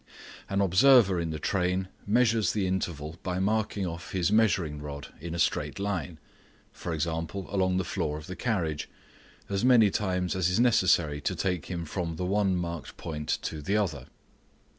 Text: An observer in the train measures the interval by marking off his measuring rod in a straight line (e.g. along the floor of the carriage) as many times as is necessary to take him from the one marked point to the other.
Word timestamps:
An 0.49 0.61
observer 0.61 1.19
in 1.19 1.29
the 1.29 1.37
train 1.37 1.87
measures 2.07 2.53
the 2.53 2.65
interval 2.65 3.17
by 3.21 3.37
marking 3.37 3.85
off 3.85 4.13
his 4.13 4.31
measuring 4.31 4.81
rod 4.81 5.09
in 5.19 5.35
a 5.35 5.37
straight 5.37 5.77
line 5.77 6.17
(e.g. 6.81 7.07
along 7.07 7.77
the 7.77 7.83
floor 7.83 8.17
of 8.17 8.25
the 8.25 8.35
carriage) 8.35 8.89
as 9.47 9.63
many 9.63 9.91
times 9.91 10.35
as 10.35 10.49
is 10.49 10.59
necessary 10.59 11.21
to 11.21 11.35
take 11.35 11.67
him 11.67 11.85
from 11.85 12.15
the 12.15 12.25
one 12.25 12.55
marked 12.55 12.97
point 12.97 13.37
to 13.43 13.61
the 13.61 13.77
other. 13.77 14.07